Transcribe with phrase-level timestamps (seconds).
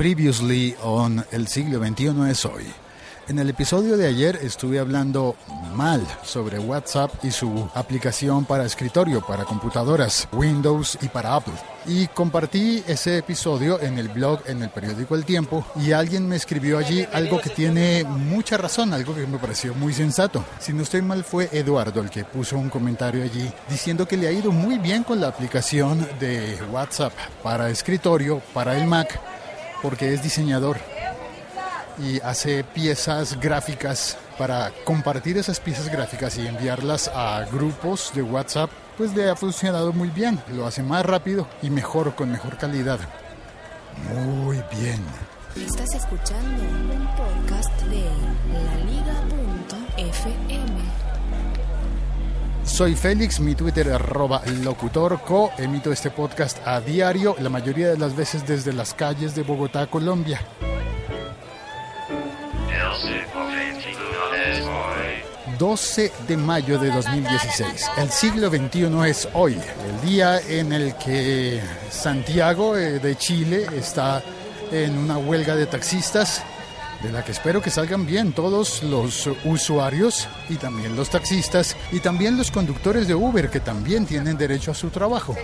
[0.00, 2.64] Previously on El siglo XXI es hoy.
[3.28, 5.36] En el episodio de ayer estuve hablando
[5.74, 11.52] mal sobre WhatsApp y su aplicación para escritorio, para computadoras, Windows y para Apple.
[11.84, 16.36] Y compartí ese episodio en el blog, en el periódico El Tiempo, y alguien me
[16.36, 20.42] escribió allí algo que tiene mucha razón, algo que me pareció muy sensato.
[20.60, 24.28] Si no estoy mal fue Eduardo el que puso un comentario allí diciendo que le
[24.28, 27.12] ha ido muy bien con la aplicación de WhatsApp
[27.42, 29.20] para escritorio, para el Mac,
[29.82, 30.78] porque es diseñador
[31.98, 38.70] y hace piezas gráficas para compartir esas piezas gráficas y enviarlas a grupos de WhatsApp,
[38.96, 40.40] pues le ha funcionado muy bien.
[40.54, 42.98] Lo hace más rápido y mejor, con mejor calidad.
[44.14, 45.04] Muy bien.
[45.56, 48.04] Estás escuchando un podcast de
[48.52, 49.50] laliga.fm.
[52.70, 55.50] Soy Félix, mi Twitter arroba locutorco.
[55.58, 59.86] Emito este podcast a diario, la mayoría de las veces desde las calles de Bogotá,
[59.88, 60.40] Colombia.
[65.58, 67.90] 12 de mayo de 2016.
[67.98, 74.22] El siglo XXI es hoy, el día en el que Santiago eh, de Chile está
[74.72, 76.42] en una huelga de taxistas,
[77.02, 82.00] de la que espero que salgan bien todos los usuarios y también los taxistas y
[82.00, 85.34] también los conductores de Uber que también tienen derecho a su trabajo.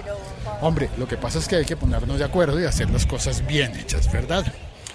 [0.61, 3.47] Hombre, lo que pasa es que hay que ponernos de acuerdo y hacer las cosas
[3.47, 4.45] bien hechas, ¿verdad?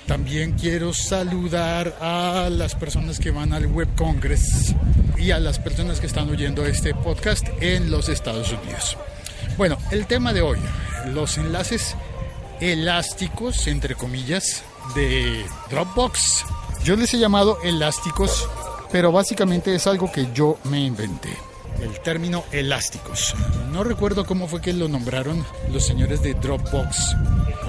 [0.07, 4.75] También quiero saludar a las personas que van al Web Congress
[5.17, 8.97] y a las personas que están oyendo este podcast en los Estados Unidos.
[9.57, 10.59] Bueno, el tema de hoy,
[11.13, 11.95] los enlaces
[12.59, 14.63] elásticos, entre comillas,
[14.95, 16.45] de Dropbox.
[16.83, 18.47] Yo les he llamado elásticos,
[18.91, 21.29] pero básicamente es algo que yo me inventé.
[21.81, 23.33] El término elásticos.
[23.71, 27.15] No recuerdo cómo fue que lo nombraron los señores de Dropbox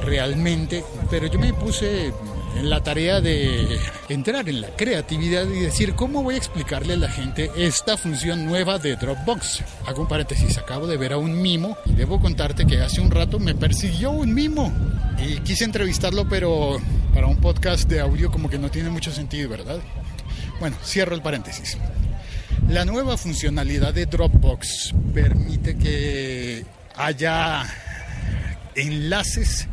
[0.05, 2.13] realmente, pero yo me puse
[2.57, 6.97] en la tarea de entrar en la creatividad y decir cómo voy a explicarle a
[6.97, 9.63] la gente esta función nueva de Dropbox.
[9.87, 13.11] Hago un paréntesis, acabo de ver a un mimo y debo contarte que hace un
[13.11, 14.73] rato me persiguió un mimo
[15.19, 16.79] y quise entrevistarlo, pero
[17.13, 19.81] para un podcast de audio como que no tiene mucho sentido, ¿verdad?
[20.61, 21.77] Bueno, cierro el paréntesis.
[22.69, 26.65] La nueva funcionalidad de Dropbox permite que
[26.97, 27.65] haya
[28.75, 29.67] enlaces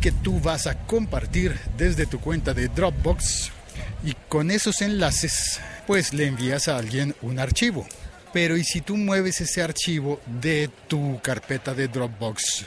[0.00, 3.50] que tú vas a compartir desde tu cuenta de Dropbox
[4.04, 7.86] y con esos enlaces pues le envías a alguien un archivo.
[8.32, 12.66] Pero ¿y si tú mueves ese archivo de tu carpeta de Dropbox?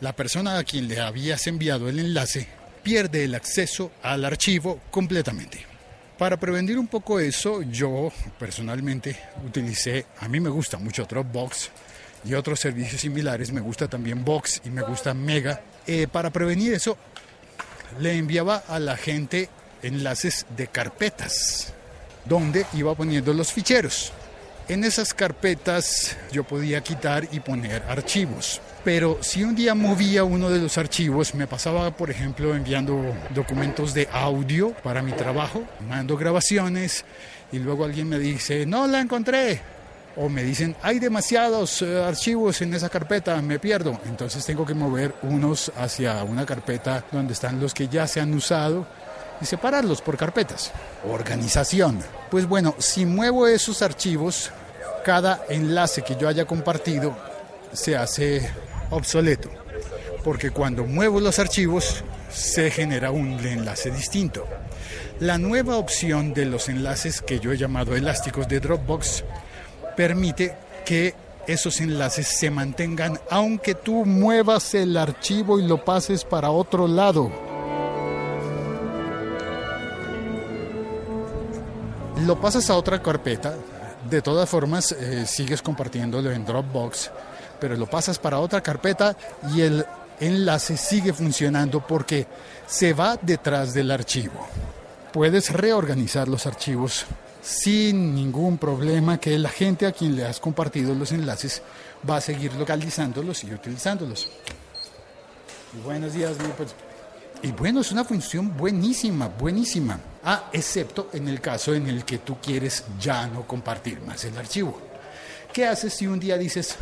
[0.00, 2.48] La persona a quien le habías enviado el enlace
[2.86, 5.58] pierde el acceso al archivo completamente.
[6.16, 11.68] Para prevenir un poco eso, yo personalmente utilicé, a mí me gusta mucho Dropbox,
[12.24, 13.50] y otros servicios similares.
[13.50, 15.60] Me gusta también Box y me gusta Mega.
[15.84, 16.96] Eh, para prevenir eso,
[17.98, 19.48] le enviaba a la gente
[19.82, 21.74] enlaces de carpetas
[22.24, 24.12] donde iba poniendo los ficheros.
[24.68, 28.60] En esas carpetas yo podía quitar y poner archivos.
[28.86, 33.92] Pero si un día movía uno de los archivos, me pasaba, por ejemplo, enviando documentos
[33.94, 37.04] de audio para mi trabajo, mando grabaciones
[37.50, 39.60] y luego alguien me dice, no la encontré,
[40.14, 44.00] o me dicen, hay demasiados eh, archivos en esa carpeta, me pierdo.
[44.06, 48.32] Entonces tengo que mover unos hacia una carpeta donde están los que ya se han
[48.34, 48.86] usado
[49.40, 50.70] y separarlos por carpetas.
[51.10, 51.98] Organización.
[52.30, 54.52] Pues bueno, si muevo esos archivos,
[55.04, 57.16] cada enlace que yo haya compartido
[57.72, 58.48] se hace
[58.90, 59.50] obsoleto.
[60.24, 64.46] Porque cuando muevo los archivos, se genera un enlace distinto.
[65.20, 69.24] La nueva opción de los enlaces que yo he llamado elásticos de Dropbox
[69.96, 70.54] permite
[70.84, 71.14] que
[71.46, 77.30] esos enlaces se mantengan aunque tú muevas el archivo y lo pases para otro lado.
[82.26, 83.54] Lo pasas a otra carpeta,
[84.10, 87.10] de todas formas eh, sigues compartiéndolo en Dropbox,
[87.58, 89.16] pero lo pasas para otra carpeta
[89.54, 89.84] y el
[90.20, 92.26] enlace sigue funcionando porque
[92.66, 94.46] se va detrás del archivo.
[95.12, 97.06] Puedes reorganizar los archivos
[97.42, 101.62] sin ningún problema que la gente a quien le has compartido los enlaces
[102.08, 104.28] va a seguir localizándolos y utilizándolos.
[105.84, 106.74] buenos días, pues.
[107.42, 110.00] Y bueno, es una función buenísima, buenísima.
[110.24, 114.36] Ah, excepto en el caso en el que tú quieres ya no compartir más el
[114.36, 114.80] archivo.
[115.52, 116.76] ¿Qué haces si un día dices,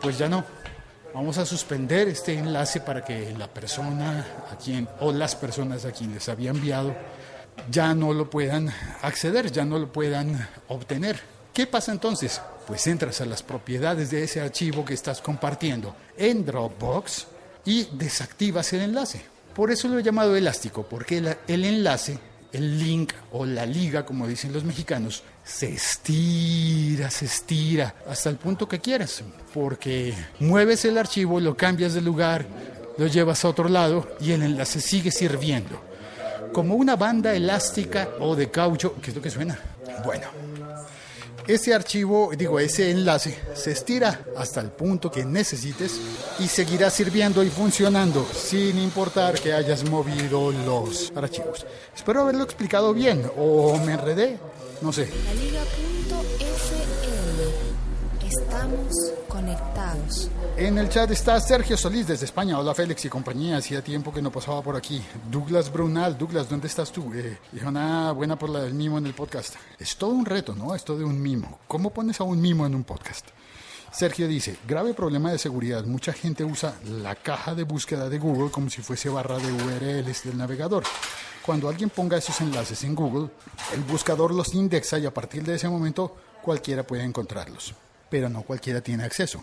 [0.00, 0.44] pues ya no?
[1.14, 5.92] Vamos a suspender este enlace para que la persona a quien o las personas a
[5.92, 6.94] quien les había enviado
[7.70, 8.72] ya no lo puedan
[9.02, 11.20] acceder, ya no lo puedan obtener.
[11.52, 12.40] ¿Qué pasa entonces?
[12.66, 17.26] Pues entras a las propiedades de ese archivo que estás compartiendo en Dropbox
[17.64, 19.22] y desactivas el enlace.
[19.54, 22.18] Por eso lo he llamado elástico, porque el, el enlace,
[22.52, 28.36] el link o la liga, como dicen los mexicanos, se estira, se estira hasta el
[28.36, 29.22] punto que quieras,
[29.54, 32.44] porque mueves el archivo, lo cambias de lugar,
[32.98, 35.80] lo llevas a otro lado y el enlace sigue sirviendo.
[36.52, 39.58] Como una banda elástica o de caucho, ¿qué es lo que suena?
[40.04, 40.26] Bueno,
[41.48, 45.98] ese archivo, digo, ese enlace se estira hasta el punto que necesites
[46.38, 51.64] y seguirá sirviendo y funcionando sin importar que hayas movido los archivos.
[51.96, 54.38] Espero haberlo explicado bien o me enredé,
[54.82, 55.08] no sé.
[58.28, 58.94] Estamos
[59.26, 60.30] conectados.
[60.58, 62.58] En el chat está Sergio Solís desde España.
[62.58, 63.56] Hola Félix y compañía.
[63.56, 65.02] Hacía tiempo que no pasaba por aquí.
[65.30, 66.18] Douglas Brunal.
[66.18, 67.10] Douglas, ¿dónde estás tú?
[67.14, 69.54] Eh, dijo nada buena por la del mimo en el podcast.
[69.78, 70.74] Es todo un reto, ¿no?
[70.74, 71.60] Esto de un mimo.
[71.66, 73.28] ¿Cómo pones a un mimo en un podcast?
[73.90, 75.84] Sergio dice, grave problema de seguridad.
[75.84, 80.24] Mucha gente usa la caja de búsqueda de Google como si fuese barra de URLs
[80.24, 80.84] del navegador.
[81.46, 83.30] Cuando alguien ponga esos enlaces en Google,
[83.72, 87.74] el buscador los indexa y a partir de ese momento cualquiera puede encontrarlos.
[88.10, 89.42] Pero no cualquiera tiene acceso.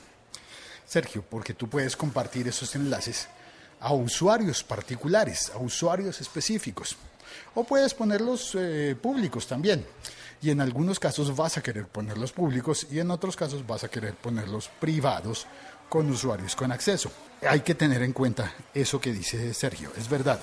[0.86, 3.28] Sergio, porque tú puedes compartir esos enlaces
[3.80, 6.96] a usuarios particulares, a usuarios específicos.
[7.56, 9.86] O puedes ponerlos eh, públicos también.
[10.42, 13.90] Y en algunos casos vas a querer ponerlos públicos y en otros casos vas a
[13.90, 15.48] querer ponerlos privados
[15.90, 17.12] con usuarios con acceso.
[17.48, 20.40] Hay que tener en cuenta eso que dice Sergio, es verdad.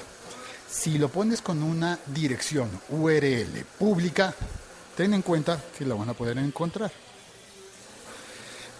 [0.71, 4.35] Si lo pones con una dirección URL pública,
[4.97, 6.91] ten en cuenta que la van a poder encontrar.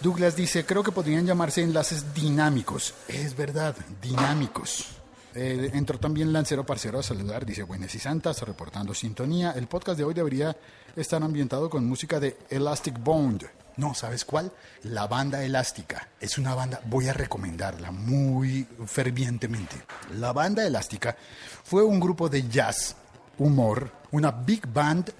[0.03, 2.93] Douglas dice, creo que podrían llamarse enlaces dinámicos.
[3.07, 4.97] Es verdad, dinámicos.
[5.33, 9.51] Eh, entró también Lancero Parcero a saludar, dice Buenas y Santas, reportando sintonía.
[9.51, 10.57] El podcast de hoy debería
[10.97, 13.45] estar ambientado con música de Elastic Bond.
[13.77, 14.51] No, ¿sabes cuál?
[14.83, 16.09] La banda elástica.
[16.19, 19.77] Es una banda, voy a recomendarla muy fervientemente.
[20.19, 21.15] La banda elástica
[21.63, 22.97] fue un grupo de jazz,
[23.37, 25.13] humor, una big band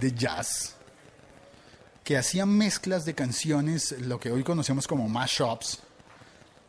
[0.00, 0.73] de jazz
[2.04, 5.80] que hacían mezclas de canciones, lo que hoy conocemos como mashups.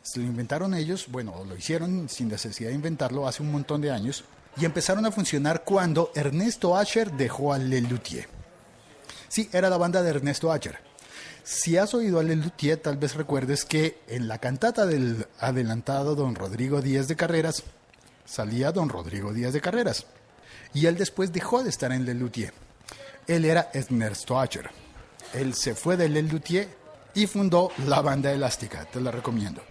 [0.01, 3.91] Se lo inventaron ellos, bueno, lo hicieron sin necesidad de inventarlo hace un montón de
[3.91, 4.23] años,
[4.57, 8.29] y empezaron a funcionar cuando Ernesto Asher dejó a Lelutier.
[9.27, 10.79] Sí, era la banda de Ernesto Asher.
[11.43, 16.35] Si has oído a Lelutier, tal vez recuerdes que en la cantata del adelantado don
[16.35, 17.63] Rodrigo Díaz de Carreras
[18.23, 20.05] salía don Rodrigo Díaz de Carreras.
[20.73, 22.53] Y él después dejó de estar en Lelutier.
[23.27, 24.84] Él era Ernesto Asher.
[25.35, 26.69] Él se fue de Lelutier
[27.13, 28.85] y fundó la banda elástica.
[28.85, 29.61] Te la recomiendo.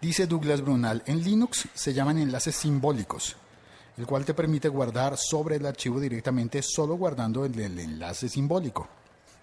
[0.00, 3.34] Dice Douglas Brunal, en Linux se llaman enlaces simbólicos,
[3.98, 8.86] el cual te permite guardar sobre el archivo directamente solo guardando el, enlace simbólico.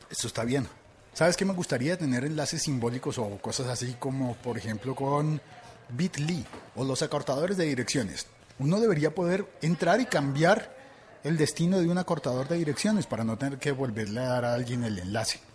[0.09, 0.65] Esto está bien.
[1.13, 5.41] ¿Sabes qué me gustaría tener enlaces simbólicos o cosas así como, por ejemplo, con
[5.89, 6.45] Bitly
[6.77, 8.27] o los acortadores de direcciones?
[8.59, 10.73] Uno debería poder entrar y cambiar
[11.25, 14.53] el destino de un acortador de direcciones para no tener que volverle a dar a
[14.53, 15.48] alguien el enlace.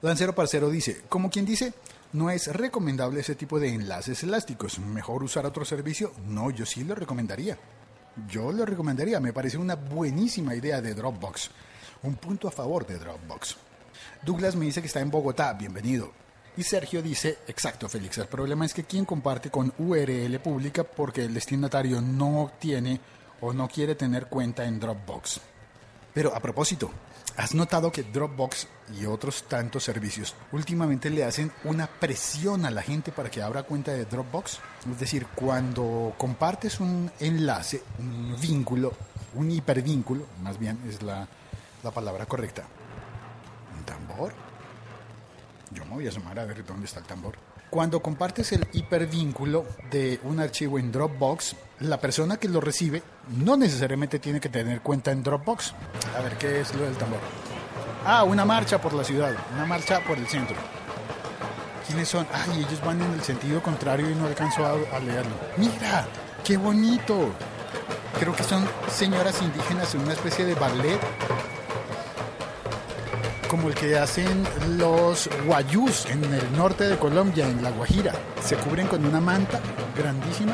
[0.00, 1.72] Lancero Parcero dice, como quien dice,
[2.12, 4.78] no es recomendable ese tipo de enlaces elásticos.
[4.78, 6.12] ¿Mejor usar otro servicio?
[6.28, 7.58] No, yo sí lo recomendaría.
[8.28, 11.50] Yo lo recomendaría, me parece una buenísima idea de Dropbox.
[12.04, 13.56] Un punto a favor de Dropbox.
[14.22, 16.12] Douglas me dice que está en Bogotá, bienvenido.
[16.56, 21.24] Y Sergio dice, exacto Félix, el problema es que quien comparte con URL pública porque
[21.24, 23.00] el destinatario no tiene
[23.40, 25.40] o no quiere tener cuenta en Dropbox.
[26.18, 26.90] Pero a propósito,
[27.36, 28.66] ¿has notado que Dropbox
[29.00, 33.62] y otros tantos servicios últimamente le hacen una presión a la gente para que abra
[33.62, 34.58] cuenta de Dropbox?
[34.90, 38.94] Es decir, cuando compartes un enlace, un vínculo,
[39.34, 41.28] un hipervínculo, más bien es la,
[41.84, 42.64] la palabra correcta.
[43.78, 44.32] ¿Un tambor?
[45.70, 47.36] Yo me voy a asomar a ver dónde está el tambor.
[47.70, 53.02] Cuando compartes el hipervínculo de un archivo en Dropbox, la persona que lo recibe
[53.36, 55.74] no necesariamente tiene que tener cuenta en Dropbox.
[56.16, 57.20] A ver, ¿qué es lo del tambor?
[58.06, 60.56] Ah, una marcha por la ciudad, una marcha por el centro.
[61.86, 62.26] ¿Quiénes son?
[62.32, 65.34] Ay, ellos van en el sentido contrario y no alcanzo a, a leerlo.
[65.58, 66.06] Mira,
[66.44, 67.28] qué bonito.
[68.18, 70.98] Creo que son señoras indígenas en una especie de ballet
[73.48, 78.12] como el que hacen los guayús en el norte de Colombia, en La Guajira.
[78.44, 79.58] Se cubren con una manta
[79.96, 80.52] grandísima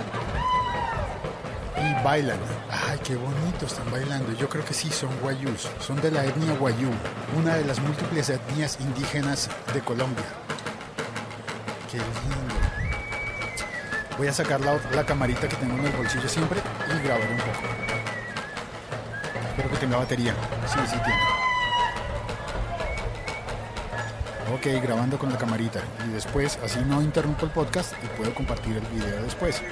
[1.76, 2.38] y bailan.
[2.70, 4.32] Ay, qué bonito están bailando.
[4.34, 5.68] Yo creo que sí, son guayús.
[5.80, 6.90] Son de la etnia guayú,
[7.36, 10.24] una de las múltiples etnias indígenas de Colombia.
[11.90, 12.54] Qué lindo.
[14.16, 17.38] Voy a sacar la, la camarita que tengo en el bolsillo siempre y grabar un
[17.38, 17.66] poco.
[19.50, 20.34] Espero que tenga batería.
[20.66, 21.43] Sí, sí tiene.
[24.52, 25.80] Ok, grabando con la camarita.
[26.06, 29.62] Y después, así no interrumpo el podcast y puedo compartir el video después.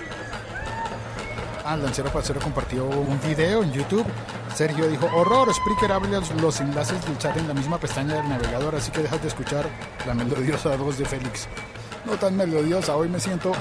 [1.64, 4.06] Ah, Lancero Parcero compartió un video en YouTube.
[4.54, 6.10] Sergio dijo, horror, Spreaker abre
[6.40, 9.66] los enlaces del chat en la misma pestaña del navegador, así que dejas de escuchar
[10.06, 11.48] la melodiosa voz de Félix.
[12.04, 13.52] No tan melodiosa, hoy me siento...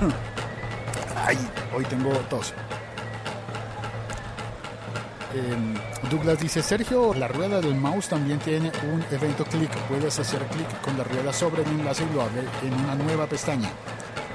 [1.26, 1.36] Ay,
[1.74, 2.54] hoy tengo tos.
[5.38, 5.74] Em,
[6.10, 9.70] Douglas dice, Sergio, la rueda del mouse también tiene un evento clic.
[9.88, 13.26] Puedes hacer clic con la rueda sobre el enlace y lo abre en una nueva
[13.26, 13.70] pestaña.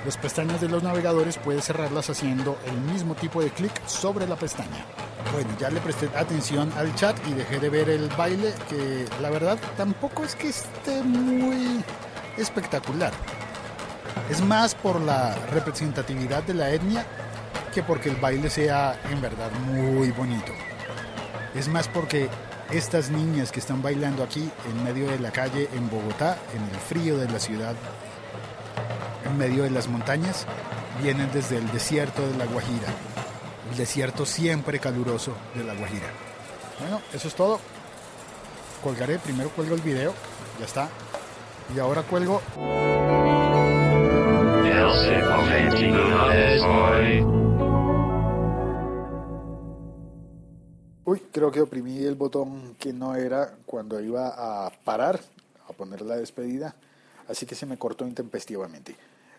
[0.05, 4.35] Las pestañas de los navegadores puedes cerrarlas haciendo el mismo tipo de clic sobre la
[4.37, 4.85] pestaña.
[5.33, 9.29] Bueno, ya le presté atención al chat y dejé de ver el baile, que la
[9.29, 11.83] verdad tampoco es que esté muy
[12.37, 13.11] espectacular.
[14.29, 17.05] Es más por la representatividad de la etnia
[17.73, 20.53] que porque el baile sea en verdad muy bonito.
[21.55, 22.29] Es más porque
[22.71, 26.79] estas niñas que están bailando aquí en medio de la calle en Bogotá, en el
[26.79, 27.75] frío de la ciudad,
[29.25, 30.47] en medio de las montañas,
[31.01, 32.87] vienen desde el desierto de la Guajira.
[33.71, 36.07] El desierto siempre caluroso de la Guajira.
[36.79, 37.59] Bueno, eso es todo.
[38.83, 40.13] Colgaré, primero cuelgo el video,
[40.59, 40.89] ya está.
[41.75, 42.41] Y ahora cuelgo...
[51.13, 55.21] Uy, creo que oprimí el botón que no era cuando iba a parar,
[55.69, 56.73] a poner la despedida,
[57.27, 58.95] así que se me cortó intempestivamente.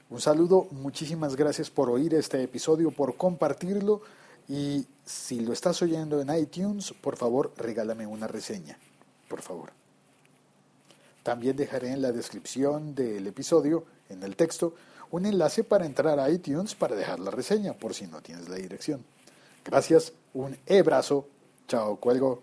[0.09, 4.03] Un saludo, muchísimas gracias por oír este episodio, por compartirlo
[4.49, 8.79] y si lo estás oyendo en iTunes, por favor regálame una reseña,
[9.27, 9.73] por favor.
[11.25, 14.77] También dejaré en la descripción del episodio, en el texto,
[15.11, 18.55] un enlace para entrar a iTunes para dejar la reseña, por si no tienes la
[18.55, 19.05] dirección.
[19.65, 21.27] Gracias, un e-brazo
[21.69, 22.43] Chao, cuelgo.